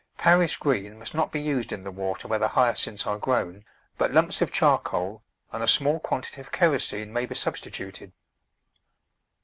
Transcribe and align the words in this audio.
Paris 0.17 0.57
green 0.57 0.97
must 0.97 1.13
not 1.13 1.31
be 1.31 1.39
used 1.39 1.71
in 1.71 1.83
the 1.83 1.91
water 1.91 2.27
where 2.27 2.39
the 2.39 2.47
Hyacinths 2.47 3.05
are 3.05 3.19
grown, 3.19 3.63
but 3.99 4.11
lumps 4.11 4.41
of 4.41 4.51
charcoal 4.51 5.21
and 5.51 5.61
a 5.61 5.67
small 5.67 5.99
quantity 5.99 6.41
of 6.41 6.51
kero 6.51 6.81
sene 6.81 7.13
may 7.13 7.27
be 7.27 7.35
substituted. 7.35 8.11